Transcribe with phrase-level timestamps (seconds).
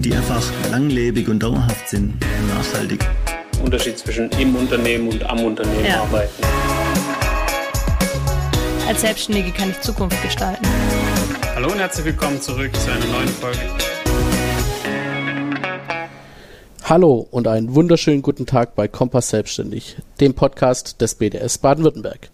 [0.00, 3.06] die einfach langlebig und dauerhaft sind und nachhaltig.
[3.62, 6.00] Unterschied zwischen im Unternehmen und am Unternehmen ja.
[6.00, 6.42] arbeiten.
[8.88, 10.66] Als Selbstständige kann ich Zukunft gestalten.
[11.54, 13.58] Hallo und herzlich willkommen zurück zu einer neuen Folge.
[16.84, 22.30] Hallo und einen wunderschönen guten Tag bei Kompass Selbstständig, dem Podcast des BDS Baden-Württemberg.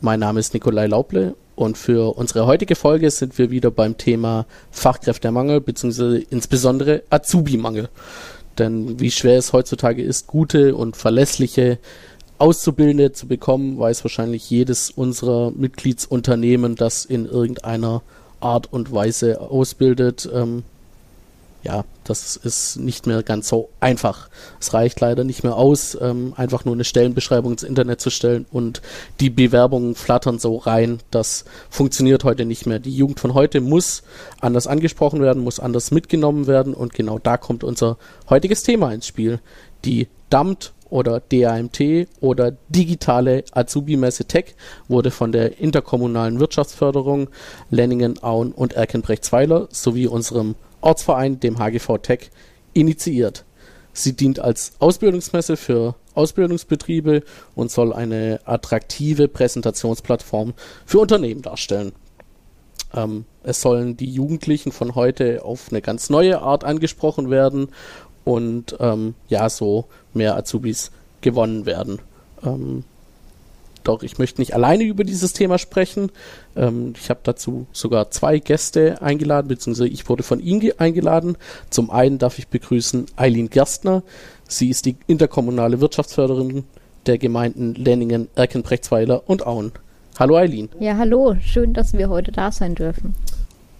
[0.00, 4.46] Mein Name ist Nikolai Lauble und für unsere heutige Folge sind wir wieder beim Thema
[4.70, 6.24] Fachkräftemangel bzw.
[6.30, 7.88] insbesondere Azubi-Mangel.
[8.58, 11.78] Denn wie schwer es heutzutage ist, gute und verlässliche
[12.38, 18.02] Auszubildende zu bekommen, weiß wahrscheinlich jedes unserer Mitgliedsunternehmen, das in irgendeiner
[18.40, 20.28] Art und Weise ausbildet.
[20.32, 20.64] Ähm,
[21.64, 24.28] ja, das ist nicht mehr ganz so einfach.
[24.60, 28.44] Es reicht leider nicht mehr aus, ähm, einfach nur eine Stellenbeschreibung ins Internet zu stellen
[28.52, 28.82] und
[29.18, 30.98] die Bewerbungen flattern so rein.
[31.10, 32.78] Das funktioniert heute nicht mehr.
[32.78, 34.02] Die Jugend von heute muss
[34.40, 37.96] anders angesprochen werden, muss anders mitgenommen werden und genau da kommt unser
[38.28, 39.40] heutiges Thema ins Spiel.
[39.86, 44.54] Die DAMT oder DAMT oder digitale Azubi-Messe Tech
[44.86, 47.28] wurde von der interkommunalen Wirtschaftsförderung
[47.70, 52.30] Lenningen, Auen und Erkenbrechtsweiler sowie unserem Ortsverein, dem HGV Tech,
[52.72, 53.44] initiiert.
[53.92, 57.22] Sie dient als Ausbildungsmesse für Ausbildungsbetriebe
[57.54, 60.54] und soll eine attraktive Präsentationsplattform
[60.84, 61.92] für Unternehmen darstellen.
[62.92, 67.68] Ähm, es sollen die Jugendlichen von heute auf eine ganz neue Art angesprochen werden
[68.24, 72.00] und ähm, ja, so mehr Azubis gewonnen werden.
[72.42, 72.84] Ähm,
[73.84, 76.10] doch ich möchte nicht alleine über dieses Thema sprechen.
[76.56, 81.36] Ähm, ich habe dazu sogar zwei Gäste eingeladen, beziehungsweise ich wurde von ihnen eingeladen.
[81.70, 84.02] Zum einen darf ich begrüßen Eileen Gerstner.
[84.48, 86.64] Sie ist die interkommunale Wirtschaftsförderin
[87.06, 89.72] der Gemeinden Lenningen, Erkenbrechtsweiler und Auen.
[90.18, 90.68] Hallo Eileen.
[90.78, 91.36] Ja, hallo.
[91.40, 93.14] Schön, dass wir heute da sein dürfen.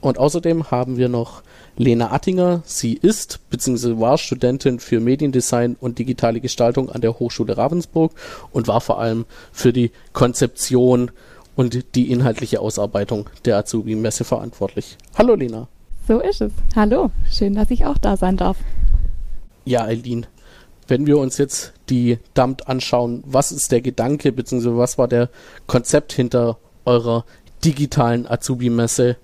[0.04, 1.42] Und außerdem haben wir noch
[1.78, 2.60] Lena Attinger.
[2.66, 3.98] Sie ist bzw.
[3.98, 8.12] war Studentin für Mediendesign und digitale Gestaltung an der Hochschule Ravensburg
[8.52, 11.10] und war vor allem für die Konzeption
[11.56, 14.98] und die inhaltliche Ausarbeitung der Azubi-Messe verantwortlich.
[15.16, 15.68] Hallo Lena.
[16.06, 16.52] So ist es.
[16.76, 18.58] Hallo, schön, dass ich auch da sein darf.
[19.64, 20.26] Ja, Eileen,
[20.86, 24.76] wenn wir uns jetzt die DAMT anschauen, was ist der Gedanke bzw.
[24.76, 25.30] was war der
[25.66, 27.24] Konzept hinter eurer
[27.64, 29.16] digitalen Azubi-Messe?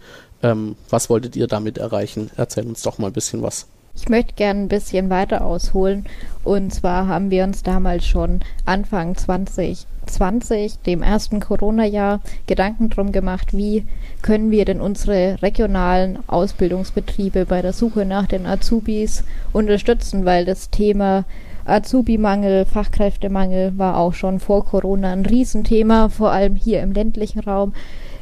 [0.42, 2.30] Ähm, was wolltet ihr damit erreichen?
[2.36, 3.66] Erzähl uns doch mal ein bisschen was.
[3.94, 6.06] Ich möchte gerne ein bisschen weiter ausholen.
[6.44, 13.52] Und zwar haben wir uns damals schon Anfang 2020, dem ersten Corona-Jahr, Gedanken drum gemacht,
[13.52, 13.86] wie
[14.22, 20.70] können wir denn unsere regionalen Ausbildungsbetriebe bei der Suche nach den Azubis unterstützen, weil das
[20.70, 21.24] Thema
[21.66, 27.74] Azubi-Mangel, Fachkräftemangel war auch schon vor Corona ein Riesenthema, vor allem hier im ländlichen Raum,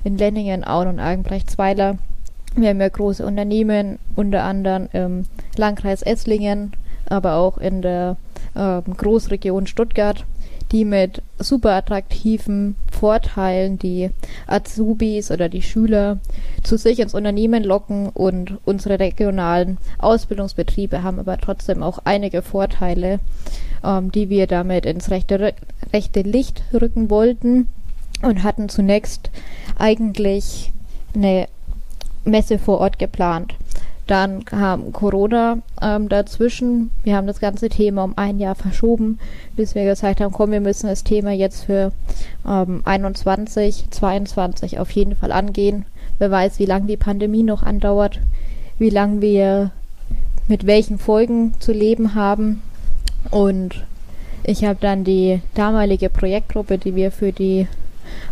[0.04, 1.98] in Lenningen, Auen und Argenbrecht-Zweiler.
[2.54, 5.26] Wir haben ja große Unternehmen, unter anderem im
[5.56, 6.72] Landkreis Esslingen,
[7.06, 8.16] aber auch in der
[8.54, 10.24] äh, Großregion Stuttgart,
[10.72, 14.10] die mit super attraktiven Vorteilen die
[14.46, 16.18] Azubis oder die Schüler
[16.62, 23.20] zu sich ins Unternehmen locken und unsere regionalen Ausbildungsbetriebe haben aber trotzdem auch einige Vorteile,
[23.84, 25.54] ähm, die wir damit ins rechte,
[25.92, 27.68] rechte Licht rücken wollten
[28.22, 29.30] und hatten zunächst
[29.78, 30.72] eigentlich
[31.14, 31.48] eine
[32.24, 33.54] Messe vor Ort geplant.
[34.06, 36.90] Dann kam Corona ähm, dazwischen.
[37.04, 39.18] Wir haben das ganze Thema um ein Jahr verschoben,
[39.54, 41.92] bis wir gesagt haben, komm, wir müssen das Thema jetzt für
[42.46, 45.84] ähm, 21, 22 auf jeden Fall angehen.
[46.18, 48.18] Wer weiß, wie lange die Pandemie noch andauert,
[48.78, 49.72] wie lange wir
[50.48, 52.62] mit welchen Folgen zu leben haben.
[53.30, 53.84] Und
[54.42, 57.68] ich habe dann die damalige Projektgruppe, die wir für die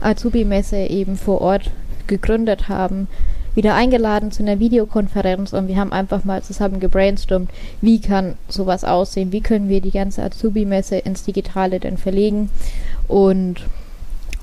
[0.01, 1.71] Azubi-Messe eben vor Ort
[2.07, 3.09] gegründet haben,
[3.55, 7.51] wieder eingeladen zu einer Videokonferenz und wir haben einfach mal zusammen gebrainstormt,
[7.81, 12.51] wie kann sowas aussehen, wie können wir die ganze Azubi-Messe ins Digitale denn verlegen.
[13.09, 13.63] Und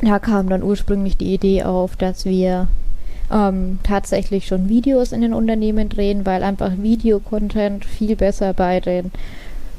[0.02, 2.68] da kam dann ursprünglich die Idee auf, dass wir
[3.32, 9.12] ähm, tatsächlich schon Videos in den Unternehmen drehen, weil einfach Videocontent viel besser bei den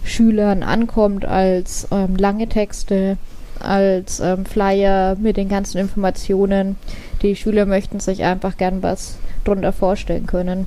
[0.04, 3.16] Schülern ankommt als ähm, lange Texte
[3.60, 6.76] als ähm, Flyer mit den ganzen Informationen.
[7.22, 10.66] Die Schüler möchten sich einfach gern was drunter vorstellen können.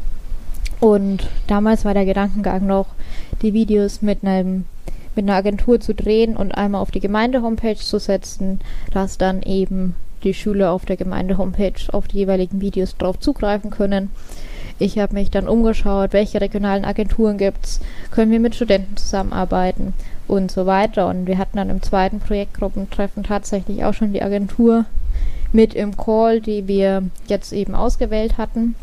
[0.80, 2.88] Und damals war der Gedankengang noch,
[3.42, 4.66] die Videos mit einem
[5.16, 8.60] mit einer Agentur zu drehen und einmal auf die Gemeinde-Homepage zu setzen,
[8.94, 14.12] dass dann eben die Schüler auf der Gemeinde-Homepage auf die jeweiligen Videos drauf zugreifen können.
[14.78, 17.82] Ich habe mich dann umgeschaut, welche regionalen Agenturen gibt's,
[18.12, 19.96] können wir mit Studenten zusammenarbeiten
[20.28, 21.08] und so weiter.
[21.08, 24.86] Und wir hatten dann im zweiten Projektgruppentreffen tatsächlich auch schon die Agentur
[25.52, 28.76] mit im Call, die wir jetzt eben ausgewählt hatten.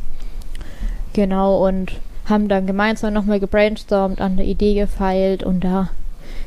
[1.12, 1.92] Genau, und
[2.26, 5.90] haben dann gemeinsam nochmal gebrainstormt, an der Idee gefeilt und da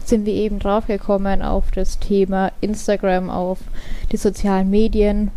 [0.04, 3.60] sind wir eben draufgekommen auf das Thema Instagram, auf
[4.12, 5.32] die sozialen Medien,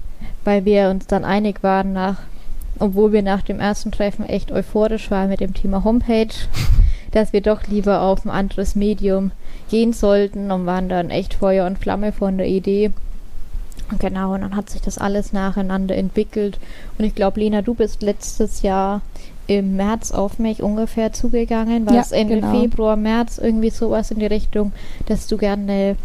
[0.45, 2.19] weil wir uns dann einig waren nach,
[2.79, 6.29] obwohl wir nach dem ersten Treffen echt euphorisch waren mit dem Thema Homepage,
[7.11, 9.33] dass wir doch lieber auf ein anderes Medium
[9.71, 12.91] gehen sollten und waren dann echt Feuer und Flamme von der Idee.
[13.99, 16.59] Genau, und dann hat sich das alles nacheinander entwickelt.
[16.99, 19.01] Und ich glaube, Lena, du bist letztes Jahr
[19.47, 21.87] im März auf mich ungefähr zugegangen.
[21.87, 22.61] War Ja, es Ende genau.
[22.61, 24.73] Februar, März, irgendwie sowas in die Richtung,
[25.07, 25.97] dass du gerne eine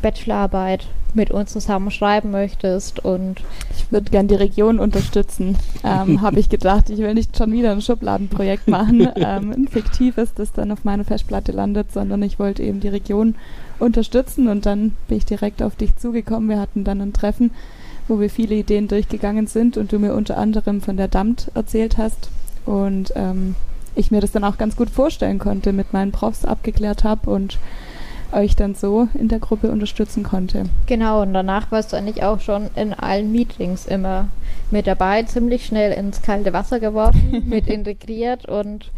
[0.00, 3.40] Bachelorarbeit mit uns zusammen schreiben möchtest und
[3.76, 5.56] Ich würde gern die Region unterstützen.
[5.82, 10.34] Ähm, Habe ich gedacht, ich will nicht schon wieder ein Schubladenprojekt machen, ähm, ein fiktives,
[10.34, 13.34] das dann auf meiner Festplatte landet, sondern ich wollte eben die Region
[13.78, 16.48] unterstützen und dann bin ich direkt auf dich zugekommen.
[16.48, 17.50] Wir hatten dann ein Treffen,
[18.08, 21.98] wo wir viele Ideen durchgegangen sind und du mir unter anderem von der DAMT erzählt
[21.98, 22.28] hast
[22.66, 23.54] und ähm,
[23.94, 27.58] ich mir das dann auch ganz gut vorstellen konnte, mit meinen Profs abgeklärt habe und
[28.34, 30.64] euch dann so in der Gruppe unterstützen konnte.
[30.86, 34.28] Genau, und danach warst du eigentlich auch schon in allen Meetings immer
[34.70, 38.90] mit dabei, ziemlich schnell ins kalte Wasser geworfen, mit integriert und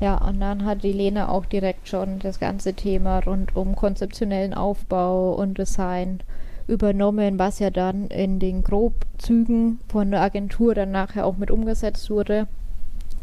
[0.00, 4.54] ja, und dann hat die Lena auch direkt schon das ganze Thema rund um konzeptionellen
[4.54, 6.20] Aufbau und Design
[6.68, 12.10] übernommen, was ja dann in den Grobzügen von der Agentur dann nachher auch mit umgesetzt
[12.10, 12.46] wurde.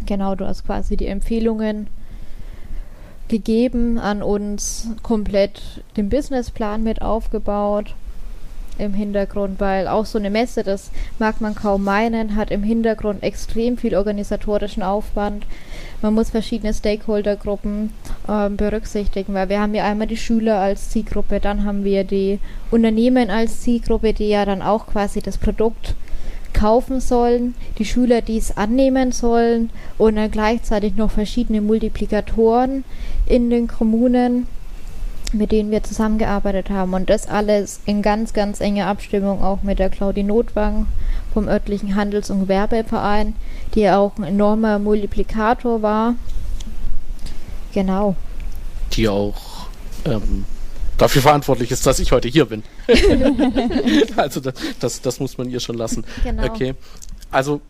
[0.06, 1.88] Genau, du hast quasi die Empfehlungen
[3.28, 5.62] gegeben an uns, komplett
[5.98, 7.96] den Businessplan mit aufgebaut
[8.78, 13.24] im Hintergrund, weil auch so eine Messe, das mag man kaum meinen, hat im Hintergrund
[13.24, 15.46] extrem viel organisatorischen Aufwand.
[16.02, 17.94] Man muss verschiedene Stakeholdergruppen
[18.28, 22.40] ähm, berücksichtigen, weil wir haben ja einmal die Schüler als Zielgruppe, dann haben wir die
[22.70, 25.96] Unternehmen als Zielgruppe, die ja dann auch quasi das Produkt
[26.56, 32.84] kaufen sollen, die Schüler, die es annehmen sollen und dann gleichzeitig noch verschiedene Multiplikatoren
[33.26, 34.48] in den Kommunen,
[35.34, 36.94] mit denen wir zusammengearbeitet haben.
[36.94, 40.88] Und das alles in ganz, ganz enger Abstimmung auch mit der Claudie Notwang
[41.34, 43.36] vom örtlichen Handels- und Gewerbeverein,
[43.76, 46.16] die auch ein enormer Multiplikator war.
[47.74, 48.16] Genau.
[48.94, 49.68] die auch
[50.06, 50.46] ähm,
[50.98, 52.64] dafür verantwortlich ist, dass ich heute hier bin.
[54.16, 56.06] also das, das, das muss man ihr schon lassen.
[56.24, 56.46] Genau.
[56.46, 56.76] Okay.
[57.32, 57.62] Also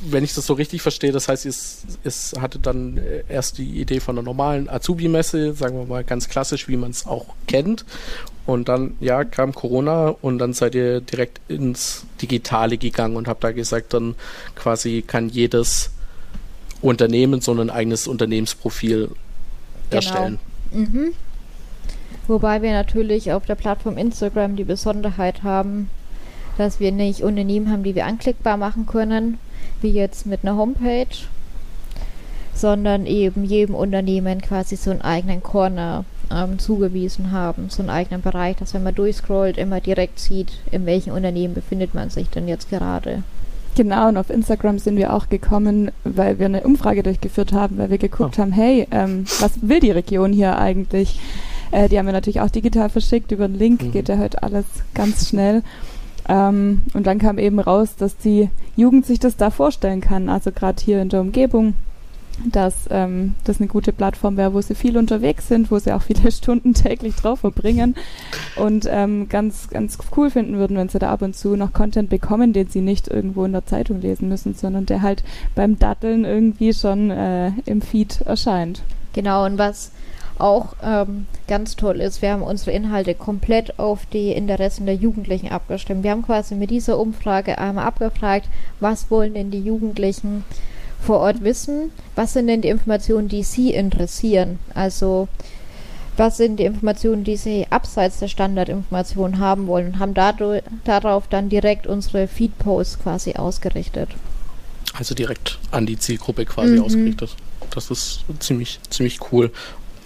[0.00, 3.80] wenn ich das so richtig verstehe, das heißt, es, es hatte dann äh, erst die
[3.80, 7.84] Idee von einer normalen Azubi-Messe, sagen wir mal ganz klassisch, wie man es auch kennt.
[8.44, 13.42] Und dann, ja, kam Corona und dann seid ihr direkt ins Digitale gegangen und habt
[13.42, 14.14] da gesagt, dann
[14.54, 15.90] quasi kann jedes
[16.80, 19.10] Unternehmen so ein eigenes Unternehmensprofil
[19.90, 20.38] erstellen.
[20.70, 21.14] Mhm.
[22.28, 25.90] Wobei wir natürlich auf der Plattform Instagram die Besonderheit haben,
[26.58, 29.38] dass wir nicht Unternehmen haben, die wir anklickbar machen können,
[29.80, 31.06] wie jetzt mit einer Homepage,
[32.54, 38.22] sondern eben jedem Unternehmen quasi so einen eigenen Corner ähm, zugewiesen haben, so einen eigenen
[38.22, 42.48] Bereich, dass wenn man durchscrollt, immer direkt sieht, in welchem Unternehmen befindet man sich denn
[42.48, 43.22] jetzt gerade.
[43.76, 47.90] Genau, und auf Instagram sind wir auch gekommen, weil wir eine Umfrage durchgeführt haben, weil
[47.90, 48.42] wir geguckt Oh.
[48.42, 51.20] haben, hey, ähm, was will die Region hier eigentlich?
[51.70, 53.92] Äh, die haben wir natürlich auch digital verschickt, über den Link Mhm.
[53.92, 54.64] geht ja heute alles
[54.94, 55.62] ganz schnell.
[56.28, 60.50] Ähm, und dann kam eben raus, dass die Jugend sich das da vorstellen kann, also
[60.50, 61.74] gerade hier in der Umgebung,
[62.44, 66.02] dass ähm, das eine gute Plattform wäre, wo sie viel unterwegs sind, wo sie auch
[66.02, 67.94] viele Stunden täglich drauf verbringen
[68.56, 72.10] und ähm, ganz, ganz cool finden würden, wenn sie da ab und zu noch Content
[72.10, 75.24] bekommen, den sie nicht irgendwo in der Zeitung lesen müssen, sondern der halt
[75.54, 78.82] beim Datteln irgendwie schon äh, im Feed erscheint.
[79.14, 79.92] Genau, und was
[80.40, 85.50] auch ähm, ganz toll ist, wir haben unsere Inhalte komplett auf die Interessen der Jugendlichen
[85.50, 86.02] abgestimmt.
[86.04, 88.48] Wir haben quasi mit dieser Umfrage einmal abgefragt,
[88.80, 90.44] was wollen denn die Jugendlichen
[91.00, 91.90] vor Ort wissen?
[92.14, 94.58] Was sind denn die Informationen, die sie interessieren?
[94.74, 95.28] Also
[96.16, 101.28] was sind die Informationen, die sie abseits der Standardinformationen haben wollen und haben dadurch, darauf
[101.28, 104.08] dann direkt unsere Feed-Posts quasi ausgerichtet.
[104.94, 106.82] Also direkt an die Zielgruppe quasi Mhm.
[106.82, 107.36] ausgerichtet.
[107.74, 109.52] Das ist ziemlich, ziemlich cool.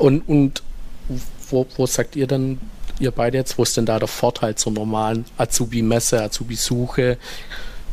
[0.00, 0.62] Und, und
[1.50, 2.58] wo, wo sagt ihr dann,
[2.98, 7.18] ihr beide jetzt, wo ist denn da der Vorteil zur normalen Azubi-Messe, Azubi-Suche?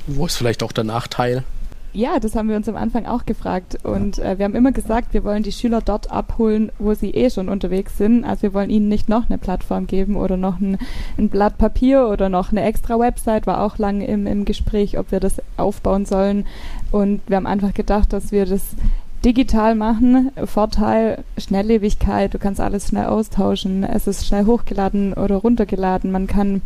[0.07, 1.43] Wo ist vielleicht auch der Nachteil?
[1.91, 3.79] Ja, das haben wir uns am Anfang auch gefragt.
[3.83, 7.29] Und äh, wir haben immer gesagt, wir wollen die Schüler dort abholen, wo sie eh
[7.29, 8.23] schon unterwegs sind.
[8.23, 10.77] Also wir wollen ihnen nicht noch eine Plattform geben oder noch ein,
[11.17, 13.47] ein Blatt Papier oder noch eine extra Website.
[13.47, 16.45] War auch lange im, im Gespräch, ob wir das aufbauen sollen.
[16.91, 18.61] Und wir haben einfach gedacht, dass wir das
[19.23, 20.31] digital machen.
[20.45, 23.83] Vorteil, Schnelllebigkeit, du kannst alles schnell austauschen.
[23.83, 26.11] Es ist schnell hochgeladen oder runtergeladen.
[26.11, 26.61] Man kann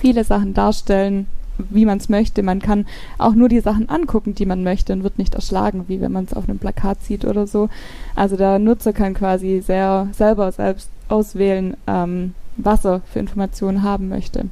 [0.00, 1.26] viele Sachen darstellen
[1.70, 2.42] wie man es möchte.
[2.42, 2.86] Man kann
[3.18, 6.24] auch nur die Sachen angucken, die man möchte und wird nicht erschlagen, wie wenn man
[6.24, 7.68] es auf einem Plakat sieht oder so.
[8.14, 14.08] Also der Nutzer kann quasi sehr selber selbst auswählen, ähm, was er für Informationen haben
[14.08, 14.46] möchte.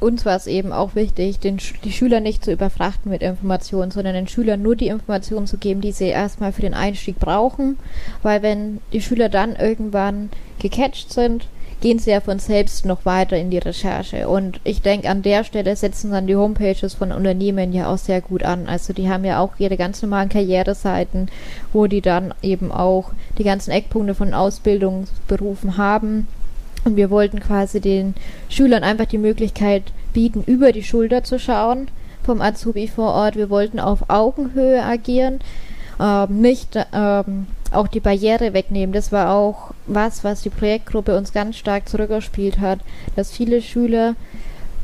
[0.00, 4.14] Uns war es eben auch wichtig, den, die Schüler nicht zu überfrachten mit Informationen, sondern
[4.14, 7.78] den Schülern nur die Informationen zu geben, die sie erstmal für den Einstieg brauchen.
[8.22, 11.46] Weil wenn die Schüler dann irgendwann gecatcht sind,
[11.80, 14.28] gehen sie ja von selbst noch weiter in die Recherche.
[14.28, 18.20] Und ich denke, an der Stelle setzen dann die Homepages von Unternehmen ja auch sehr
[18.20, 18.66] gut an.
[18.68, 21.30] Also die haben ja auch ihre ganz normalen Karriereseiten,
[21.72, 26.28] wo die dann eben auch die ganzen Eckpunkte von Ausbildungsberufen haben.
[26.84, 28.14] Und wir wollten quasi den
[28.48, 31.88] Schülern einfach die Möglichkeit bieten, über die Schulter zu schauen
[32.22, 33.36] vom Azubi vor Ort.
[33.36, 35.40] Wir wollten auf Augenhöhe agieren,
[36.00, 38.92] ähm, nicht ähm, auch die Barriere wegnehmen.
[38.92, 42.80] Das war auch was, was die Projektgruppe uns ganz stark zurückgespielt hat,
[43.16, 44.14] dass viele Schüler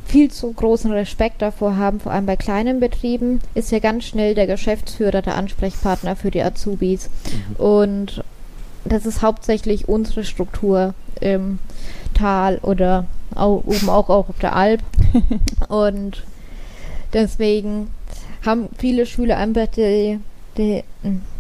[0.07, 4.35] viel zu großen Respekt davor haben, vor allem bei kleinen Betrieben, ist ja ganz schnell
[4.35, 7.09] der Geschäftsführer der Ansprechpartner für die Azubis.
[7.09, 7.57] Mhm.
[7.57, 8.25] Und
[8.85, 11.59] das ist hauptsächlich unsere Struktur im
[12.15, 14.83] Tal oder auch, oben auch, auch auf der Alp.
[15.69, 16.23] Und
[17.13, 17.91] deswegen
[18.45, 20.21] haben viele Schüler einfach die,
[20.57, 20.85] die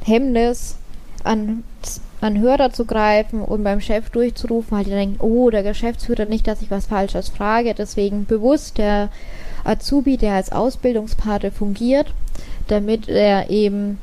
[0.04, 0.76] Hemmnis,
[1.26, 1.64] an,
[2.20, 6.46] an Hörer zu greifen und beim Chef durchzurufen, weil die denken, oh, der Geschäftsführer nicht,
[6.46, 7.74] dass ich was Falsches frage.
[7.74, 9.10] Deswegen bewusst der
[9.64, 12.06] Azubi, der als Ausbildungspate fungiert,
[12.68, 13.98] damit er eben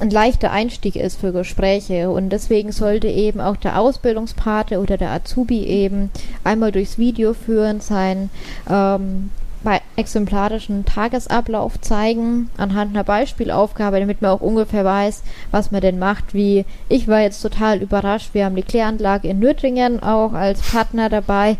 [0.00, 5.10] ein leichter Einstieg ist für Gespräche und deswegen sollte eben auch der Ausbildungspate oder der
[5.10, 6.10] Azubi eben
[6.44, 8.30] einmal durchs Video führen, sein
[8.68, 9.30] ähm,
[9.62, 15.98] bei exemplarischen Tagesablauf zeigen, anhand einer Beispielaufgabe, damit man auch ungefähr weiß, was man denn
[15.98, 16.32] macht.
[16.32, 21.10] Wie ich war jetzt total überrascht, wir haben die Kläranlage in Nürtingen auch als Partner
[21.10, 21.58] dabei,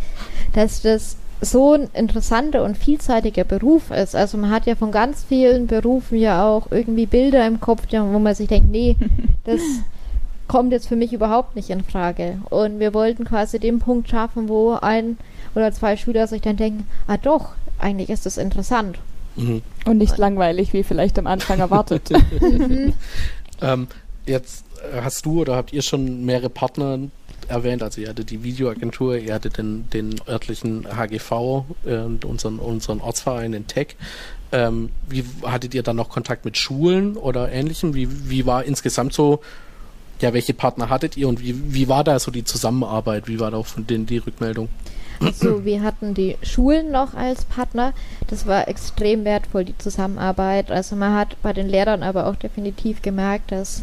[0.55, 4.15] dass das so ein interessanter und vielseitiger Beruf ist.
[4.15, 8.19] Also man hat ja von ganz vielen Berufen ja auch irgendwie Bilder im Kopf, wo
[8.19, 8.97] man sich denkt, nee,
[9.45, 9.61] das
[10.49, 12.39] kommt jetzt für mich überhaupt nicht in Frage.
[12.51, 15.17] Und wir wollten quasi den Punkt schaffen, wo ein
[15.55, 18.99] oder zwei Schüler sich dann denken, ah doch, eigentlich ist das interessant.
[19.37, 19.63] Mhm.
[19.87, 22.11] Und nicht langweilig, wie vielleicht am Anfang erwartet.
[23.63, 23.87] ähm,
[24.31, 24.65] jetzt
[25.03, 26.99] hast du oder habt ihr schon mehrere Partner
[27.49, 32.59] erwähnt, also ihr hattet die Videoagentur, ihr hattet den, den örtlichen HGV äh, und unseren,
[32.59, 33.97] unseren Ortsverein in Tech.
[34.53, 37.95] Ähm, wie hattet ihr dann noch Kontakt mit Schulen oder ähnlichem?
[37.95, 39.41] Wie, wie war insgesamt so,
[40.21, 43.29] ja, welche Partner hattet ihr und wie, wie war da so die Zusammenarbeit?
[43.29, 44.69] Wie war da auch von denen die Rückmeldung?
[45.21, 47.93] Also wir hatten die Schulen noch als Partner.
[48.29, 50.71] Das war extrem wertvoll, die Zusammenarbeit.
[50.71, 53.83] Also man hat bei den Lehrern aber auch definitiv gemerkt, dass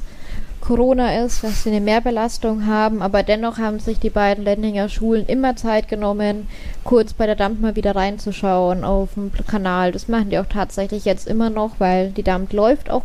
[0.68, 5.26] Corona ist, dass sie eine Mehrbelastung haben, aber dennoch haben sich die beiden Lendinger Schulen
[5.26, 6.50] immer Zeit genommen,
[6.84, 9.94] kurz bei der Damt mal wieder reinzuschauen auf dem Kanal.
[9.94, 13.04] Das machen die auch tatsächlich jetzt immer noch, weil die Damt läuft auch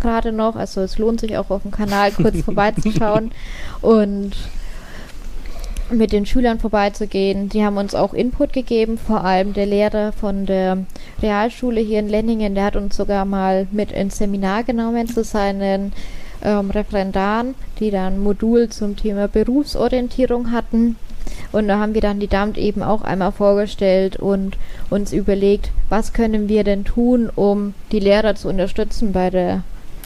[0.00, 0.56] gerade noch.
[0.56, 3.30] Also es lohnt sich auch auf dem Kanal kurz vorbeizuschauen.
[3.82, 4.32] Und
[5.88, 7.48] mit den Schülern vorbeizugehen.
[7.48, 10.78] Die haben uns auch Input gegeben, vor allem der Lehrer von der
[11.22, 15.92] Realschule hier in Lenningen, der hat uns sogar mal mit ins Seminar genommen zu seinen
[16.42, 20.96] ähm, Referendaren, die dann ein Modul zum Thema Berufsorientierung hatten.
[21.52, 24.56] Und da haben wir dann die Damt eben auch einmal vorgestellt und
[24.90, 29.62] uns überlegt, was können wir denn tun, um die Lehrer zu unterstützen bei der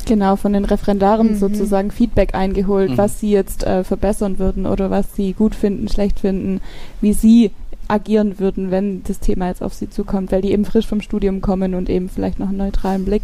[0.07, 1.37] Genau, von den Referendaren mhm.
[1.37, 2.99] sozusagen Feedback eingeholt, mhm.
[2.99, 6.61] was sie jetzt äh, verbessern würden oder was sie gut finden, schlecht finden,
[7.03, 7.51] wie sie
[7.87, 11.41] agieren würden, wenn das Thema jetzt auf sie zukommt, weil die eben frisch vom Studium
[11.41, 13.23] kommen und eben vielleicht noch einen neutralen Blick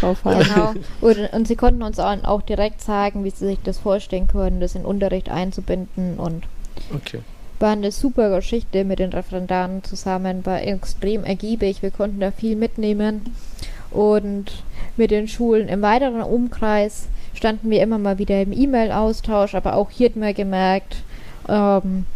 [0.00, 0.42] drauf haben.
[0.42, 0.74] Genau.
[1.00, 4.74] Und, und sie konnten uns auch direkt sagen, wie sie sich das vorstellen können, das
[4.74, 6.44] in Unterricht einzubinden und
[6.94, 7.20] okay.
[7.60, 12.56] war eine super Geschichte mit den Referendaren zusammen, war extrem ergiebig, wir konnten da viel
[12.56, 13.34] mitnehmen
[13.90, 14.46] und
[14.96, 19.90] mit den Schulen im weiteren Umkreis standen wir immer mal wieder im E-Mail-Austausch, aber auch
[19.90, 20.96] hier hat man gemerkt,
[21.48, 22.06] ähm,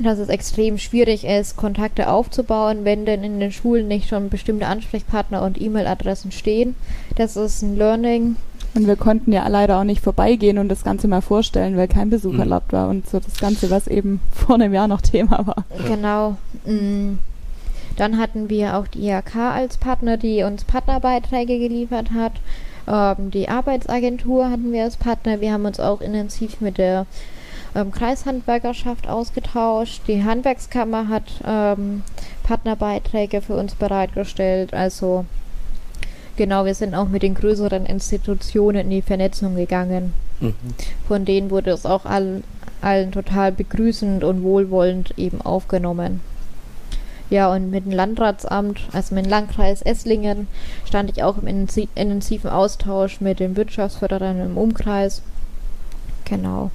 [0.00, 4.66] dass es extrem schwierig ist, Kontakte aufzubauen, wenn denn in den Schulen nicht schon bestimmte
[4.66, 6.74] Ansprechpartner und E-Mail-Adressen stehen.
[7.16, 8.36] Das ist ein Learning.
[8.74, 12.10] Und wir konnten ja leider auch nicht vorbeigehen und das Ganze mal vorstellen, weil kein
[12.10, 12.40] Besuch mhm.
[12.40, 15.64] erlaubt war und so das Ganze, was eben vor einem Jahr noch Thema war.
[15.86, 16.36] Genau.
[16.64, 17.18] Mhm.
[17.96, 22.32] Dann hatten wir auch die IHK als Partner, die uns Partnerbeiträge geliefert hat.
[22.88, 25.40] Ähm, die Arbeitsagentur hatten wir als Partner.
[25.40, 27.06] Wir haben uns auch intensiv mit der
[27.74, 30.02] ähm, Kreishandwerkerschaft ausgetauscht.
[30.06, 32.02] Die Handwerkskammer hat ähm,
[32.44, 34.74] Partnerbeiträge für uns bereitgestellt.
[34.74, 35.24] Also
[36.36, 40.14] genau, wir sind auch mit den größeren Institutionen in die Vernetzung gegangen.
[40.40, 40.54] Mhm.
[41.08, 42.44] Von denen wurde es auch allen,
[42.80, 46.20] allen total begrüßend und wohlwollend eben aufgenommen.
[47.30, 50.46] Ja, und mit dem Landratsamt, also mit dem Landkreis Esslingen,
[50.84, 55.22] stand ich auch im intensiven Austausch mit den Wirtschaftsförderern im Umkreis.
[56.26, 56.70] Genau.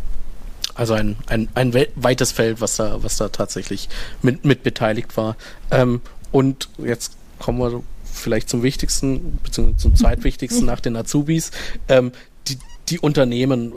[0.80, 3.90] Also ein, ein, ein weites Feld, was da, was da tatsächlich
[4.22, 5.36] mit, mit beteiligt war.
[5.72, 6.00] Ähm,
[6.32, 11.52] und jetzt kommen wir vielleicht zum wichtigsten, beziehungsweise zum zweitwichtigsten nach den Azubis.
[11.90, 12.14] Ähm,
[12.48, 12.58] die,
[12.88, 13.74] die Unternehmen,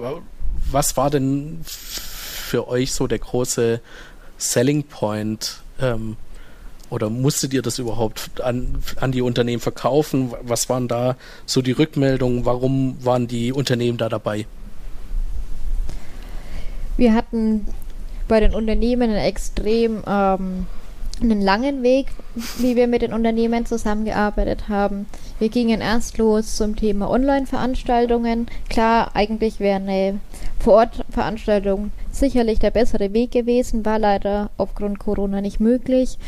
[0.70, 3.80] was war denn für euch so der große
[4.38, 5.60] Selling Point?
[5.80, 6.16] Ähm,
[6.88, 10.32] oder musstet ihr das überhaupt an, an die Unternehmen verkaufen?
[10.42, 11.16] Was waren da
[11.46, 12.44] so die Rückmeldungen?
[12.44, 14.46] Warum waren die Unternehmen da dabei?
[16.96, 17.66] Wir hatten
[18.28, 20.66] bei den Unternehmen einen extrem ähm,
[21.22, 22.08] einen langen Weg,
[22.58, 25.06] wie wir mit den Unternehmen zusammengearbeitet haben.
[25.38, 28.46] Wir gingen erst los zum Thema Online-Veranstaltungen.
[28.68, 30.20] Klar, eigentlich wäre eine
[30.60, 36.18] Vor-Ort-Veranstaltung sicherlich der bessere Weg gewesen, war leider aufgrund Corona nicht möglich.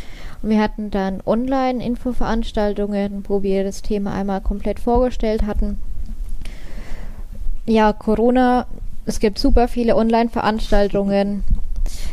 [0.42, 5.78] Und wir hatten dann Online-Info-Veranstaltungen, wo wir das Thema einmal komplett vorgestellt hatten.
[7.66, 8.66] Ja, Corona,
[9.06, 11.44] es gibt super viele Online-Veranstaltungen.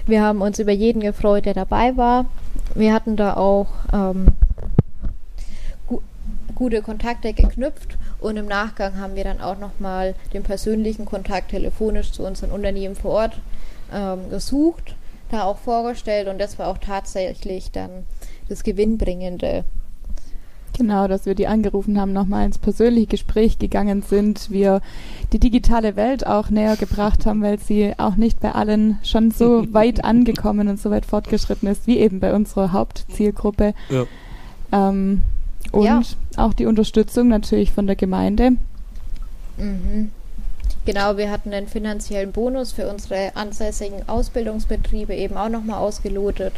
[0.06, 2.26] Wir haben uns über jeden gefreut, der dabei war
[2.76, 4.28] wir hatten da auch ähm,
[5.88, 6.02] gu
[6.56, 12.12] gute Kontakte geknüpft und im Nachgang haben wir dann auch nochmal den persönlichen Kontakt telefonisch
[12.12, 13.40] zu unseren Unternehmen vor Ort
[13.94, 14.96] ähm, gesucht,
[15.32, 18.06] da auch vorgestellt und das war auch tatsächlich dann
[18.48, 19.64] das Gewinnbringende.
[20.82, 24.82] Genau, dass wir die angerufen haben, nochmal ins persönliche Gespräch gegangen sind, wir
[25.32, 29.64] die digitale Welt auch näher gebracht haben, weil sie auch nicht bei allen schon so
[29.76, 33.76] weit angekommen und so weit fortgeschritten ist, wie eben bei unserer Hauptzielgruppe.
[33.90, 34.08] Ja.
[34.72, 35.22] Ähm,
[35.72, 36.02] und ja.
[36.38, 38.54] auch die Unterstützung natürlich von der Gemeinde.
[39.58, 40.10] Mhm.
[40.86, 46.54] Genau, wir hatten einen finanziellen Bonus für unsere ansässigen Ausbildungsbetriebe eben auch nochmal ausgelotet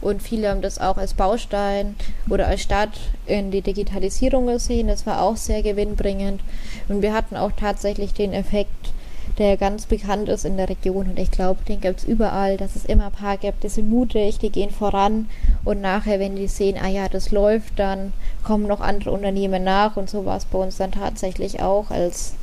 [0.00, 1.96] und viele haben das auch als Baustein
[2.30, 4.88] oder als Start in die Digitalisierung gesehen.
[4.88, 6.40] Das war auch sehr gewinnbringend.
[6.88, 8.92] Und wir hatten auch tatsächlich den Effekt,
[9.38, 11.08] der ganz bekannt ist in der Region.
[11.10, 13.90] Und ich glaube, den gibt es überall, dass es immer ein paar gibt, die sind
[13.90, 15.28] mutig, die gehen voran.
[15.64, 18.12] Und nachher, wenn die sehen, ah ja, das läuft, dann
[18.44, 19.96] kommen noch andere Unternehmen nach.
[19.96, 22.34] Und so war es bei uns dann tatsächlich auch, als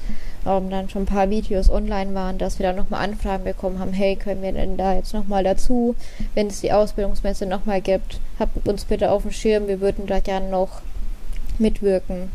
[0.45, 3.93] ähm, dann schon ein paar Videos online waren, dass wir dann nochmal Anfragen bekommen haben,
[3.93, 5.95] hey, können wir denn da jetzt nochmal dazu,
[6.34, 10.19] wenn es die Ausbildungsmesse nochmal gibt, habt uns bitte auf dem Schirm, wir würden da
[10.19, 10.81] gerne noch
[11.58, 12.29] mitwirken.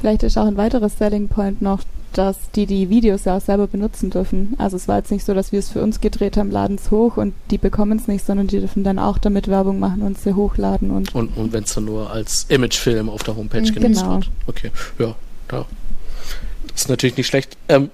[0.00, 1.80] Vielleicht ist auch ein weiteres Selling Point noch,
[2.12, 4.54] dass die die Videos ja auch selber benutzen dürfen.
[4.58, 6.90] Also es war jetzt nicht so, dass wir es für uns gedreht haben, laden es
[6.90, 10.18] hoch und die bekommen es nicht, sondern die dürfen dann auch damit Werbung machen und
[10.18, 10.90] sie hochladen.
[10.90, 14.14] Und, und, und wenn es dann nur als Imagefilm auf der Homepage mhm, genutzt genau.
[14.14, 14.30] wird.
[14.46, 15.14] Okay, ja,
[15.48, 15.66] da
[16.74, 17.56] ist natürlich nicht schlecht.
[17.68, 17.90] Ähm,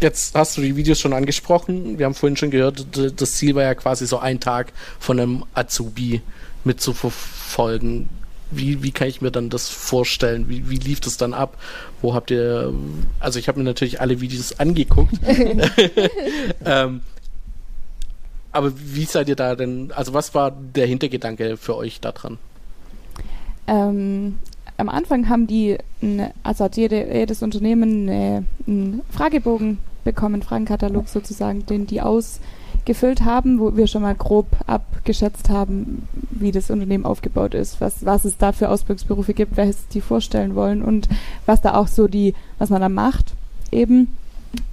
[0.00, 1.98] jetzt hast du die Videos schon angesprochen.
[1.98, 2.86] Wir haben vorhin schon gehört,
[3.16, 6.22] das Ziel war ja quasi so einen Tag von einem Azubi
[6.64, 8.08] mitzuverfolgen.
[8.50, 10.48] Wie, wie kann ich mir dann das vorstellen?
[10.48, 11.56] Wie, wie lief das dann ab?
[12.02, 12.72] Wo habt ihr,
[13.18, 15.14] also ich habe mir natürlich alle Videos angeguckt.
[16.64, 17.00] ähm,
[18.52, 22.38] aber wie seid ihr da denn, also was war der Hintergedanke für euch daran?
[23.66, 24.38] Ähm,
[24.82, 25.78] am Anfang haben die,
[26.42, 33.60] also hat jede, jedes Unternehmen eine, einen Fragebogen bekommen, Fragenkatalog sozusagen, den die ausgefüllt haben,
[33.60, 38.38] wo wir schon mal grob abgeschätzt haben, wie das Unternehmen aufgebaut ist, was, was es
[38.38, 41.08] da für Ausbildungsberufe gibt, welches die vorstellen wollen und
[41.46, 43.34] was da auch so die, was man da macht
[43.70, 44.16] eben.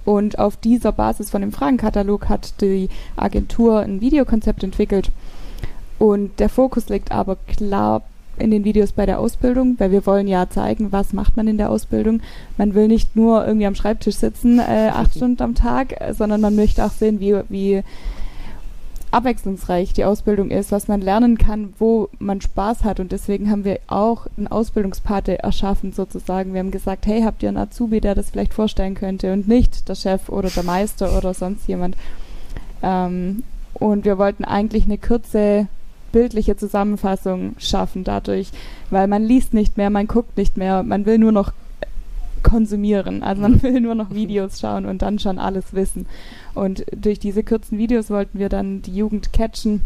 [0.04, 5.12] Und auf dieser Basis von dem Fragenkatalog hat die Agentur ein Videokonzept entwickelt.
[6.00, 8.02] Und der Fokus liegt aber klar
[8.40, 11.58] in den Videos bei der Ausbildung, weil wir wollen ja zeigen, was macht man in
[11.58, 12.20] der Ausbildung.
[12.56, 16.56] Man will nicht nur irgendwie am Schreibtisch sitzen, äh, acht Stunden am Tag, sondern man
[16.56, 17.82] möchte auch sehen, wie, wie
[19.10, 23.00] abwechslungsreich die Ausbildung ist, was man lernen kann, wo man Spaß hat.
[23.00, 26.52] Und deswegen haben wir auch einen Ausbildungspate erschaffen, sozusagen.
[26.52, 29.88] Wir haben gesagt, hey, habt ihr einen Azubi, der das vielleicht vorstellen könnte und nicht
[29.88, 31.96] der Chef oder der Meister oder sonst jemand.
[32.82, 33.42] Ähm,
[33.74, 35.66] und wir wollten eigentlich eine kurze
[36.12, 38.50] bildliche Zusammenfassung schaffen dadurch,
[38.90, 41.52] weil man liest nicht mehr, man guckt nicht mehr, man will nur noch
[42.42, 43.22] konsumieren.
[43.22, 46.06] Also man will nur noch Videos schauen und dann schon alles wissen.
[46.54, 49.82] Und durch diese kurzen Videos wollten wir dann die Jugend catchen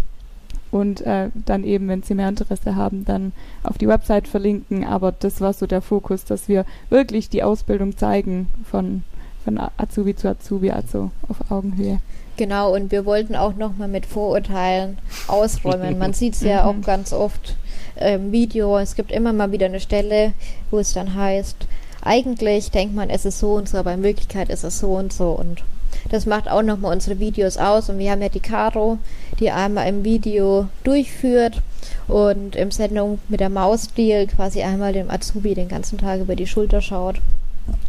[0.71, 3.33] und äh, dann eben, wenn sie mehr Interesse haben, dann
[3.63, 4.85] auf die Website verlinken.
[4.85, 9.05] Aber das war so der Fokus, dass wir wirklich die Ausbildung zeigen von,
[9.45, 12.01] von Azubi zu Azubi, also auf Augenhöhe.
[12.37, 15.99] Genau, und wir wollten auch nochmal mit Vorurteilen ausräumen.
[15.99, 17.57] Man sieht es ja auch ganz oft
[17.97, 18.79] im Video.
[18.79, 20.33] Es gibt immer mal wieder eine Stelle,
[20.71, 21.57] wo es dann heißt,
[22.03, 25.13] eigentlich denkt man, es ist so und so, aber in Wirklichkeit ist es so und
[25.13, 25.31] so.
[25.31, 25.63] Und
[26.11, 27.89] das macht auch nochmal unsere Videos aus.
[27.89, 28.99] Und wir haben ja die Caro,
[29.39, 31.63] die einmal im Video durchführt
[32.09, 36.47] und im Sendung mit der Maus-Deal quasi einmal dem Azubi den ganzen Tag über die
[36.47, 37.21] Schulter schaut.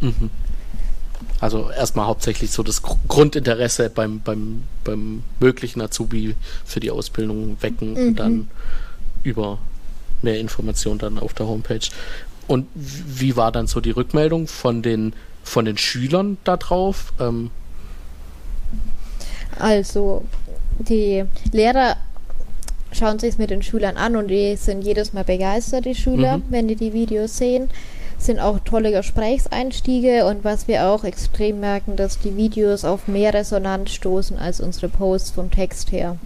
[0.00, 0.30] Mhm.
[1.40, 7.92] Also erstmal hauptsächlich so das Grundinteresse beim, beim, beim möglichen Azubi für die Ausbildung wecken
[7.92, 8.08] mhm.
[8.08, 8.48] und dann
[9.22, 9.58] über
[10.22, 11.88] mehr Informationen dann auf der Homepage.
[12.46, 17.12] Und wie war dann so die Rückmeldung von den, von den Schülern da drauf?
[17.20, 17.50] Ähm
[19.58, 20.24] also
[20.78, 21.96] die Lehrer
[22.92, 26.38] schauen sich es mit den Schülern an und die sind jedes Mal begeistert, die Schüler,
[26.38, 26.44] mhm.
[26.50, 27.68] wenn die die Videos sehen.
[28.26, 33.32] Sind auch tolle Gesprächseinstiege und was wir auch extrem merken, dass die Videos auf mehr
[33.32, 36.16] Resonanz stoßen als unsere Posts vom Text her.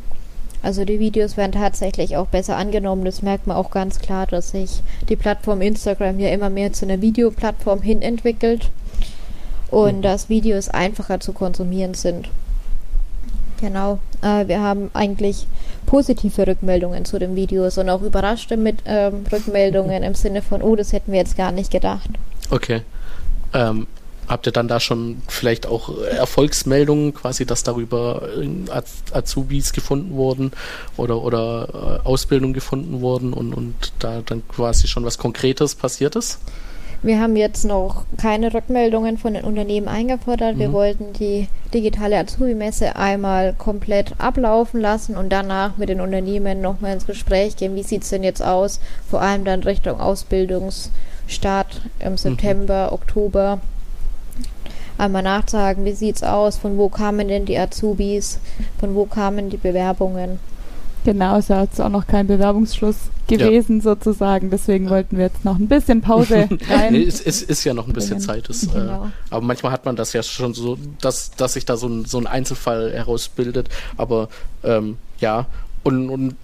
[0.62, 3.04] Also die Videos werden tatsächlich auch besser angenommen.
[3.04, 6.86] Das merkt man auch ganz klar, dass sich die Plattform Instagram ja immer mehr zu
[6.86, 8.70] einer Videoplattform hin entwickelt
[9.70, 10.02] und mhm.
[10.02, 12.30] dass Videos einfacher zu konsumieren sind.
[13.60, 13.98] Genau.
[14.22, 15.46] Äh, wir haben eigentlich
[15.90, 20.76] positive Rückmeldungen zu den Videos und auch überraschte mit ähm, Rückmeldungen im Sinne von, oh,
[20.76, 22.08] das hätten wir jetzt gar nicht gedacht.
[22.48, 22.82] Okay.
[23.52, 23.88] Ähm,
[24.28, 28.22] habt ihr dann da schon vielleicht auch Erfolgsmeldungen, quasi, dass darüber
[29.10, 30.52] Azubis gefunden wurden
[30.96, 36.14] oder, oder äh, Ausbildung gefunden wurden und, und da dann quasi schon was Konkretes passiert
[36.14, 36.38] ist?
[37.02, 40.56] Wir haben jetzt noch keine Rückmeldungen von den Unternehmen eingefordert.
[40.56, 40.60] Mhm.
[40.60, 46.92] Wir wollten die digitale Azubi-Messe einmal komplett ablaufen lassen und danach mit den Unternehmen nochmal
[46.92, 47.74] ins Gespräch gehen.
[47.74, 48.80] Wie sieht es denn jetzt aus?
[49.08, 52.16] Vor allem dann Richtung Ausbildungsstart im mhm.
[52.18, 52.94] September, mhm.
[52.94, 53.60] Oktober.
[54.98, 56.58] Einmal nachsagen, wie sieht es aus?
[56.58, 58.40] Von wo kamen denn die Azubis?
[58.78, 60.38] Von wo kamen die Bewerbungen?
[61.04, 63.82] Genau, es ist ja jetzt auch noch kein Bewerbungsschluss gewesen ja.
[63.82, 64.50] sozusagen.
[64.50, 66.92] Deswegen wollten wir jetzt noch ein bisschen Pause rein.
[66.92, 68.48] nee, es, es, ist ja noch ein bisschen Zeit.
[68.50, 69.06] Es, äh, genau.
[69.06, 72.04] äh, aber manchmal hat man das ja schon so, dass, dass sich da so ein,
[72.04, 73.68] so ein Einzelfall herausbildet.
[73.96, 74.28] Aber
[74.62, 75.46] ähm, ja,
[75.84, 76.34] und, und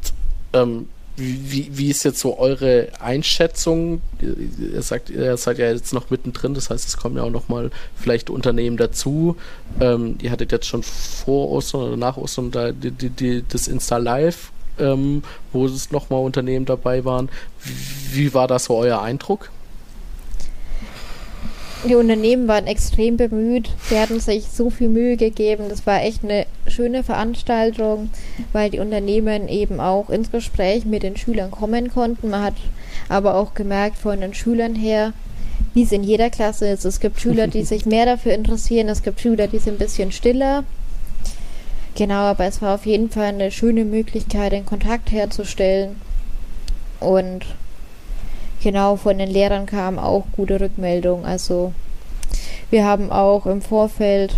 [0.53, 4.03] ähm, wie, wie ist jetzt so eure Einschätzung?
[4.21, 7.49] Ihr sagt, ihr seid ja jetzt noch mittendrin, das heißt, es kommen ja auch noch
[7.49, 9.37] mal vielleicht Unternehmen dazu.
[9.81, 13.67] Ähm, ihr hattet jetzt schon vor Ostern oder nach Ostern da die, die, die, das
[13.67, 17.31] Insta Live, ähm, wo es noch mal Unternehmen dabei waren.
[17.63, 19.51] Wie, wie war das so euer Eindruck?
[21.89, 23.71] Die Unternehmen waren extrem bemüht.
[23.89, 25.65] Sie hatten sich so viel Mühe gegeben.
[25.69, 28.11] Das war echt eine schöne Veranstaltung,
[28.53, 32.31] weil die Unternehmen eben auch ins Gespräch mit den Schülern kommen konnten.
[32.31, 32.55] Man hat
[33.09, 35.13] aber auch gemerkt von den Schülern her,
[35.75, 36.85] wie es in jeder Klasse ist.
[36.85, 38.89] Es gibt Schüler, die sich mehr dafür interessieren.
[38.89, 40.65] Es gibt Schüler, die sind ein bisschen stiller.
[41.95, 45.97] Genau, aber es war auf jeden Fall eine schöne Möglichkeit, den Kontakt herzustellen.
[47.01, 47.47] Und
[48.67, 51.25] genau von den Lehrern kam auch gute Rückmeldung.
[51.25, 51.73] Also
[52.69, 54.35] wir haben auch im Vorfeld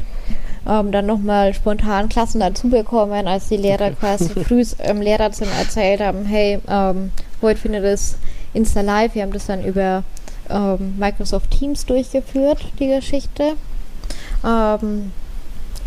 [0.69, 6.03] ähm, dann nochmal spontan Klassen dazu bekommen, als die Lehrer quasi früh im Lehrerzimmer erzählt
[6.03, 7.11] haben, hey, ähm,
[7.41, 8.19] heute findet es
[8.53, 9.15] Insta Live.
[9.15, 10.05] Wir haben das dann über
[10.51, 13.55] ähm, Microsoft Teams durchgeführt, die Geschichte.
[14.45, 15.11] Ähm,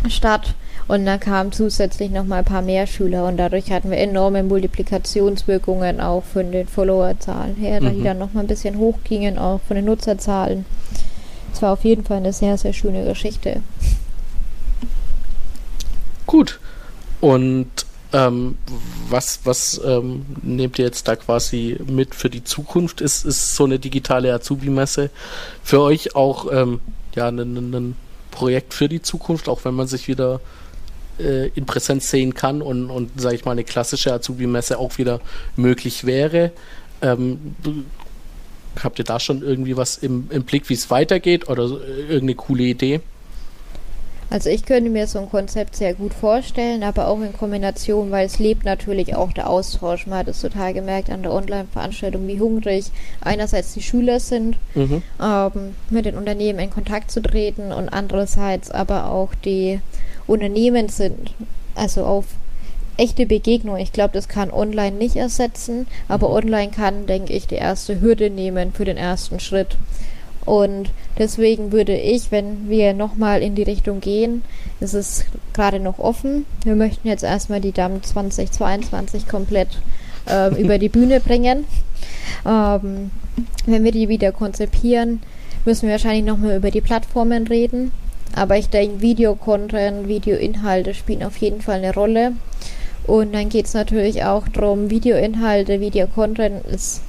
[0.08, 0.56] statt
[0.88, 4.42] und dann kamen zusätzlich noch mal ein paar mehr Schüler und dadurch hatten wir enorme
[4.42, 7.96] Multiplikationswirkungen auch von den Followerzahlen her, mhm.
[7.96, 10.64] die dann noch mal ein bisschen hochgingen, auch von den Nutzerzahlen.
[11.52, 13.62] Es war auf jeden Fall eine sehr, sehr schöne Geschichte.
[16.26, 16.60] Gut.
[17.20, 17.68] Und
[18.12, 18.58] ähm,
[19.08, 23.00] was, was ähm, nehmt ihr jetzt da quasi mit für die Zukunft?
[23.00, 25.10] Ist, ist so eine digitale Azubi-Messe
[25.62, 26.80] für euch auch ähm,
[27.14, 27.96] ja, ein, ein
[28.30, 30.40] Projekt für die Zukunft, auch wenn man sich wieder
[31.18, 35.20] äh, in Präsenz sehen kann und, und sage ich mal, eine klassische Azubi-Messe auch wieder
[35.56, 36.52] möglich wäre.
[37.00, 37.56] Ähm,
[38.82, 42.64] habt ihr da schon irgendwie was im, im Blick, wie es weitergeht oder irgendeine coole
[42.64, 43.00] Idee?
[44.32, 48.24] Also ich könnte mir so ein Konzept sehr gut vorstellen, aber auch in Kombination, weil
[48.24, 50.06] es lebt natürlich auch der Austausch.
[50.06, 52.86] Man hat es total gemerkt an der Online-Veranstaltung, wie hungrig
[53.20, 55.02] einerseits die Schüler sind, mhm.
[55.22, 59.80] ähm, mit den Unternehmen in Kontakt zu treten und andererseits aber auch die
[60.26, 61.34] Unternehmen sind,
[61.74, 62.24] also auf
[62.96, 63.76] echte Begegnung.
[63.76, 66.36] Ich glaube, das kann online nicht ersetzen, aber mhm.
[66.36, 69.76] online kann, denke ich, die erste Hürde nehmen für den ersten Schritt.
[70.44, 74.42] Und deswegen würde ich, wenn wir nochmal in die Richtung gehen,
[74.80, 76.46] ist es gerade noch offen.
[76.64, 79.68] Wir möchten jetzt erstmal die DAM 2022 komplett
[80.28, 81.64] äh, über die Bühne bringen.
[82.44, 83.10] Ähm,
[83.66, 85.22] wenn wir die wieder konzipieren,
[85.64, 87.92] müssen wir wahrscheinlich nochmal über die Plattformen reden.
[88.34, 92.32] Aber ich denke, Videocontent, Videoinhalte spielen auf jeden Fall eine Rolle.
[93.06, 97.02] Und dann geht es natürlich auch darum, Videoinhalte, Videocontent ist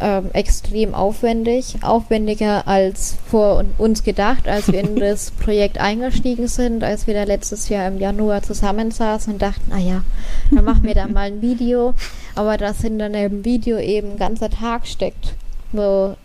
[0.00, 6.82] ähm, extrem aufwendig, aufwendiger als vor uns gedacht, als wir in das Projekt eingestiegen sind,
[6.82, 10.02] als wir da letztes Jahr im Januar zusammensaßen und dachten, naja,
[10.50, 11.94] dann machen wir da mal ein Video,
[12.34, 15.34] aber das hinter einem Video eben ein ganzer Tag steckt,
[15.72, 16.16] wo,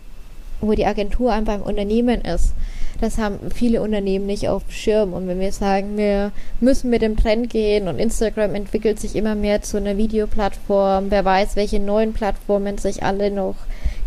[0.60, 2.52] wo die Agentur einfach im Unternehmen ist.
[3.00, 5.12] Das haben viele Unternehmen nicht auf dem Schirm.
[5.12, 9.34] Und wenn wir sagen, wir müssen mit dem Trend gehen und Instagram entwickelt sich immer
[9.34, 13.56] mehr zu einer Videoplattform, wer weiß, welche neuen Plattformen sich alle noch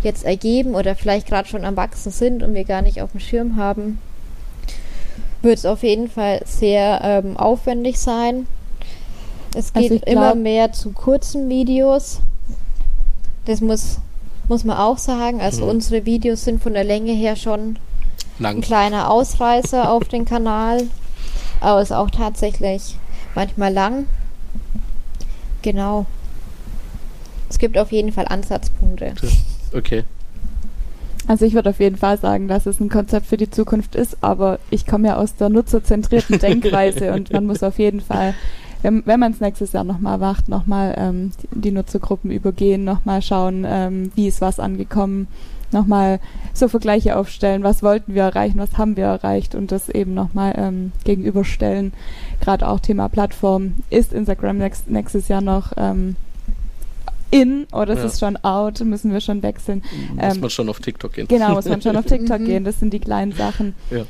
[0.02, 3.20] jetzt ergeben oder vielleicht gerade schon am Wachsen sind und wir gar nicht auf dem
[3.20, 4.00] Schirm haben,
[5.42, 8.48] wird es auf jeden Fall sehr ähm, aufwendig sein.
[9.56, 12.22] Es Also geht glaub- immer mehr zu kurzen Videos.
[13.46, 14.00] Das muss,
[14.48, 15.42] muss man auch sagen.
[15.42, 15.70] Also Mhm.
[15.72, 17.78] unsere Videos sind von der Länge her schon
[18.40, 18.62] ein Lang.
[18.62, 20.84] kleiner Ausreißer auf den Kanal.
[21.62, 22.98] Aber ist auch tatsächlich
[23.36, 24.06] manchmal lang.
[25.62, 26.06] Genau.
[27.50, 29.14] Es gibt auf jeden Fall Ansatzpunkte.
[29.74, 30.04] Okay.
[31.28, 34.18] Also ich würde auf jeden Fall sagen, dass es ein Konzept für die Zukunft ist,
[34.22, 38.34] aber ich komme ja aus der nutzerzentrierten Denkweise und man muss auf jeden Fall,
[38.82, 43.22] wenn, wenn man es nächstes Jahr nochmal macht, nochmal ähm, die, die Nutzergruppen übergehen, nochmal
[43.22, 45.28] schauen, ähm, wie ist was angekommen,
[45.72, 46.20] nochmal
[46.54, 50.54] so Vergleiche aufstellen, was wollten wir erreichen, was haben wir erreicht und das eben nochmal
[50.58, 51.94] ähm, gegenüberstellen.
[52.42, 53.76] Gerade auch Thema Plattform.
[53.90, 56.16] Ist Instagram next, nächstes Jahr noch ähm,
[57.32, 58.06] in oder ist Ja.
[58.06, 58.80] es schon out?
[58.82, 59.84] Müssen wir schon wechseln?
[60.16, 61.28] Muss Ähm, man schon auf TikTok gehen.
[61.28, 62.46] Genau, muss man schon auf TikTok Mhm.
[62.46, 62.64] gehen.
[62.64, 63.76] Das sind die kleinen Sachen.
[63.92, 64.06] Ja.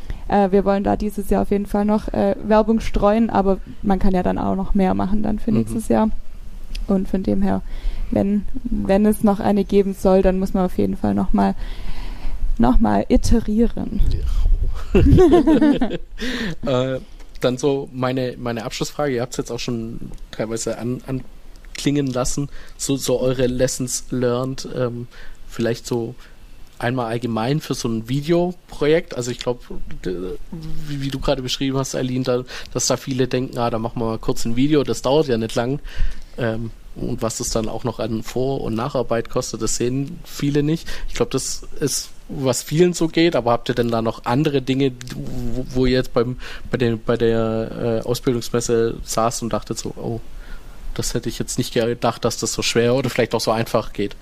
[0.45, 3.99] Äh, wir wollen da dieses Jahr auf jeden Fall noch äh, Werbung streuen, aber man
[3.99, 5.57] kann ja dann auch noch mehr machen dann für Mhm.
[5.57, 6.09] nächstes Jahr.
[6.87, 7.61] Und von dem her,
[8.11, 11.55] wenn, wenn es noch eine geben soll, dann muss man auf jeden Fall nochmal
[12.57, 14.01] noch mal iterieren.
[16.65, 16.99] äh,
[17.39, 19.15] dann so meine, meine Abschlussfrage.
[19.15, 22.49] Ihr habt es jetzt auch schon teilweise an, anklingen lassen.
[22.77, 24.67] So, so eure Lessons learned.
[24.75, 25.07] Ähm,
[25.47, 26.15] vielleicht so
[26.79, 29.15] einmal allgemein für so ein Videoprojekt.
[29.15, 29.61] Also ich glaube,
[30.87, 32.43] wie, wie du gerade beschrieben hast, Eileen, da,
[32.73, 35.37] dass da viele denken, ah, da machen wir mal kurz ein Video, das dauert ja
[35.37, 35.79] nicht lang.
[36.37, 40.63] Ähm, und was es dann auch noch an Vor- und Nacharbeit kostet, das sehen viele
[40.63, 40.87] nicht.
[41.07, 44.61] Ich glaube, das ist, was vielen so geht, aber habt ihr denn da noch andere
[44.61, 46.37] Dinge, wo, wo ihr jetzt beim,
[46.71, 50.19] bei, den, bei der äh, Ausbildungsmesse saß und dachtet so, oh,
[50.93, 53.93] das hätte ich jetzt nicht gedacht, dass das so schwer oder vielleicht auch so einfach
[53.93, 54.15] geht.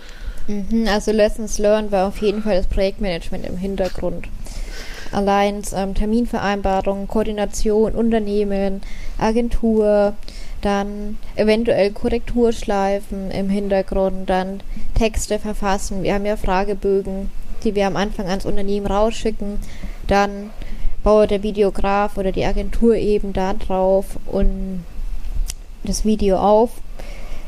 [0.47, 4.27] Mhm, also Lessons Learned war auf jeden Fall das Projektmanagement im Hintergrund.
[5.11, 8.81] Allein ähm, Terminvereinbarung, Koordination, Unternehmen,
[9.17, 10.13] Agentur,
[10.61, 14.61] dann eventuell Korrekturschleifen im Hintergrund, dann
[14.95, 16.03] Texte verfassen.
[16.03, 17.29] Wir haben ja Fragebögen,
[17.63, 19.59] die wir am Anfang ans Unternehmen rausschicken.
[20.07, 20.49] Dann
[21.03, 24.83] baut der Videograf oder die Agentur eben da drauf und
[25.83, 26.71] das Video auf.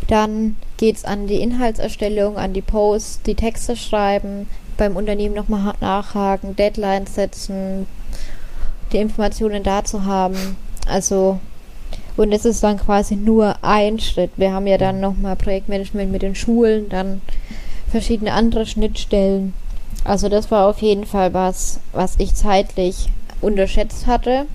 [0.07, 5.73] Dann geht es an die Inhaltserstellung, an die Posts, die Texte schreiben, beim Unternehmen nochmal
[5.81, 7.85] nachhaken, Deadlines setzen,
[8.91, 10.55] die Informationen dazu haben.
[10.87, 11.39] Also,
[12.19, 14.31] und es ist dann quasi nur ein Schritt.
[14.35, 17.21] Wir haben ja dann nochmal Projektmanagement mit den Schulen, dann
[17.89, 19.53] verschiedene andere Schnittstellen.
[20.03, 23.07] Also das war auf jeden Fall was, was ich zeitlich
[23.39, 24.47] unterschätzt hatte.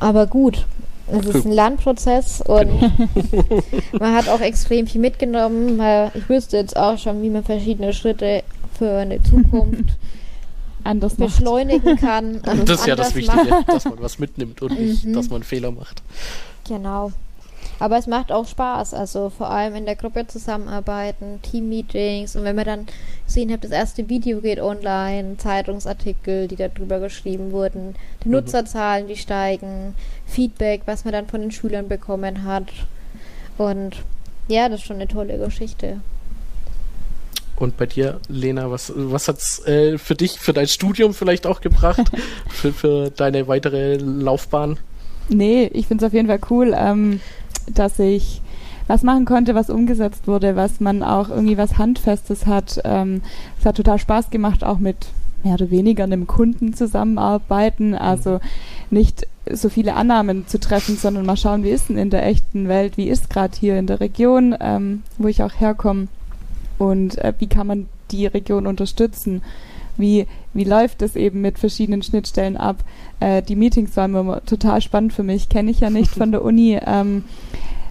[0.00, 0.66] Aber gut,
[1.06, 2.68] es ist ein Lernprozess und
[3.92, 5.78] man hat auch extrem viel mitgenommen.
[5.78, 8.42] Weil ich wüsste jetzt auch schon, wie man verschiedene Schritte
[8.76, 9.90] für eine Zukunft
[10.84, 11.30] Anders macht.
[11.36, 12.36] beschleunigen kann.
[12.36, 13.68] und Das ist ja das anders Wichtige, macht.
[13.68, 15.14] dass man was mitnimmt und nicht, Mhm.
[15.14, 16.02] dass man Fehler macht.
[16.68, 17.10] Genau.
[17.80, 22.54] Aber es macht auch Spaß, also vor allem in der Gruppe zusammenarbeiten, Teammeetings und wenn
[22.54, 22.86] man dann
[23.26, 28.34] gesehen hat, das erste Video geht online, Zeitungsartikel, die darüber geschrieben wurden, die Mhm.
[28.34, 29.94] Nutzerzahlen, die steigen,
[30.26, 32.68] Feedback, was man dann von den Schülern bekommen hat
[33.58, 33.96] und
[34.46, 36.00] ja, das ist schon eine tolle Geschichte.
[37.56, 41.60] Und bei dir, Lena, was, was hat's äh, für dich, für dein Studium vielleicht auch
[41.60, 42.10] gebracht?
[42.48, 44.78] für, für deine weitere Laufbahn?
[45.28, 47.20] Nee, ich finde es auf jeden Fall cool, ähm,
[47.72, 48.42] dass ich
[48.86, 52.80] was machen konnte, was umgesetzt wurde, was man auch irgendwie was Handfestes hat.
[52.84, 53.22] Ähm,
[53.58, 55.06] es hat total Spaß gemacht, auch mit
[55.42, 57.94] mehr oder weniger einem Kunden zusammenarbeiten.
[57.94, 58.40] Also
[58.90, 62.68] nicht so viele Annahmen zu treffen, sondern mal schauen, wie ist denn in der echten
[62.68, 66.08] Welt, wie ist gerade hier in der Region, ähm, wo ich auch herkomme
[66.78, 69.42] und äh, wie kann man die Region unterstützen.
[69.96, 72.84] Wie, wie läuft es eben mit verschiedenen Schnittstellen ab?
[73.20, 76.42] Äh, die Meetings waren immer total spannend für mich, kenne ich ja nicht von der
[76.44, 76.78] Uni.
[76.84, 77.24] Ähm,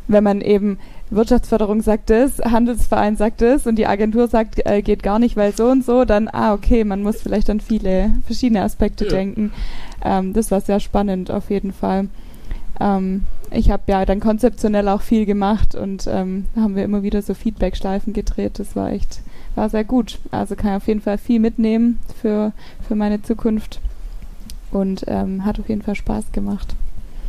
[0.08, 0.80] wenn man eben
[1.12, 5.56] Wirtschaftsförderung sagt es, Handelsverein sagt es und die Agentur sagt, äh, geht gar nicht, weil
[5.56, 9.12] so und so, dann, ah, okay, man muss vielleicht an viele verschiedene Aspekte Ja.
[9.12, 9.54] denken.
[10.04, 12.10] Ähm, das war sehr spannend auf jeden Fall.
[12.80, 17.22] Ähm, ich habe ja dann konzeptionell auch viel gemacht und ähm, haben wir immer wieder
[17.22, 18.60] so Feedback-Schleifen gedreht.
[18.60, 19.22] Das war echt,
[19.56, 20.20] war sehr gut.
[20.32, 22.52] Also kann ich auf jeden Fall viel mitnehmen für,
[22.88, 23.80] für meine Zukunft
[24.72, 26.76] und ähm, hat auf jeden Fall Spaß gemacht.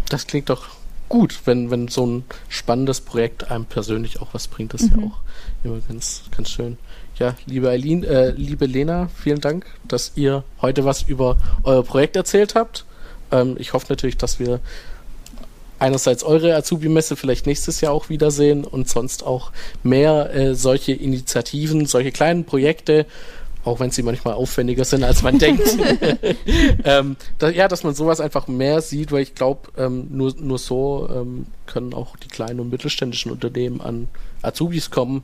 [0.09, 0.69] Das klingt doch
[1.09, 4.75] gut, wenn, wenn so ein spannendes Projekt einem persönlich auch was bringt.
[4.75, 5.03] Das ist mhm.
[5.03, 5.21] ja auch
[5.63, 6.79] immer ganz, ganz schön.
[7.19, 12.17] Ja, liebe Eileen, äh, liebe Lena, vielen Dank, dass ihr heute was über euer Projekt
[12.17, 12.85] erzählt habt.
[13.31, 14.61] Ähm, ich hoffe natürlich, dass wir
[15.79, 21.87] einerseits eure Azubi-Messe vielleicht nächstes Jahr auch wiedersehen und sonst auch mehr äh, solche Initiativen,
[21.87, 23.07] solche kleinen Projekte,
[23.65, 25.67] auch wenn sie manchmal aufwendiger sind, als man denkt.
[26.85, 30.59] ähm, da, ja, dass man sowas einfach mehr sieht, weil ich glaube, ähm, nur, nur
[30.59, 34.09] so ähm, können auch die kleinen und mittelständischen Unternehmen an
[34.43, 35.23] Azubis kommen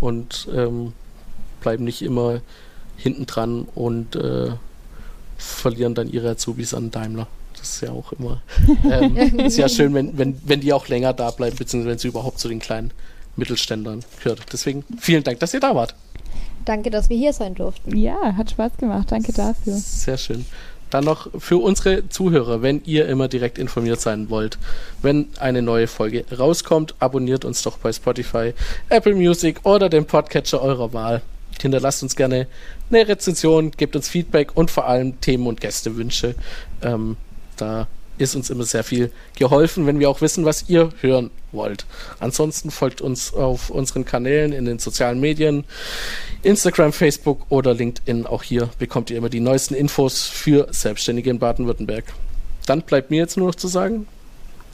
[0.00, 0.92] und ähm,
[1.60, 2.40] bleiben nicht immer
[2.96, 4.50] hinten dran und äh,
[5.36, 7.26] verlieren dann ihre Azubis an Daimler.
[7.66, 8.40] Das ist ja auch immer
[8.84, 12.08] ähm, ist ja schön, wenn, wenn, wenn die auch länger da bleiben, beziehungsweise wenn sie
[12.08, 12.92] überhaupt zu den kleinen
[13.34, 14.40] Mittelständlern gehört.
[14.52, 15.94] Deswegen vielen Dank, dass ihr da wart.
[16.64, 17.96] Danke, dass wir hier sein durften.
[17.96, 19.10] Ja, hat Spaß gemacht.
[19.10, 19.74] Danke dafür.
[19.74, 20.46] Sehr schön.
[20.90, 24.58] Dann noch für unsere Zuhörer, wenn ihr immer direkt informiert sein wollt,
[25.02, 28.54] wenn eine neue Folge rauskommt, abonniert uns doch bei Spotify,
[28.88, 31.22] Apple Music oder dem Podcatcher eurer Wahl.
[31.60, 32.46] Hinterlasst uns gerne
[32.90, 36.36] eine Rezension, gebt uns Feedback und vor allem Themen und Gästewünsche.
[36.82, 37.16] Ähm,
[37.56, 37.86] da
[38.18, 41.84] ist uns immer sehr viel geholfen, wenn wir auch wissen, was ihr hören wollt.
[42.18, 45.64] Ansonsten folgt uns auf unseren Kanälen in den sozialen Medien,
[46.42, 48.26] Instagram, Facebook oder LinkedIn.
[48.26, 52.04] Auch hier bekommt ihr immer die neuesten Infos für Selbstständige in Baden-Württemberg.
[52.66, 54.06] Dann bleibt mir jetzt nur noch zu sagen,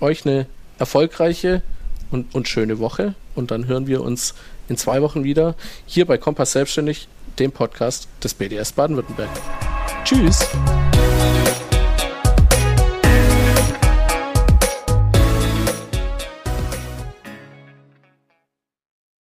[0.01, 0.47] euch eine
[0.79, 1.63] erfolgreiche
[2.11, 4.35] und, und schöne Woche und dann hören wir uns
[4.69, 5.55] in zwei Wochen wieder
[5.87, 9.31] hier bei Kompass Selbstständig, dem Podcast des BDS Baden-Württemberg.
[10.05, 10.47] Tschüss!